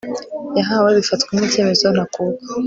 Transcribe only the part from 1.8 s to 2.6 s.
ntakuka